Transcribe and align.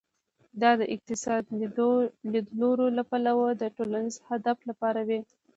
دا 0.61 0.71
د 0.79 0.81
اقتصادي 0.95 1.49
لیدلوري 2.31 2.87
له 2.97 3.03
پلوه 3.09 3.47
د 3.61 3.63
ټولنیز 3.75 4.15
هدف 4.29 4.57
لپاره 4.69 4.99
وي. 5.07 5.19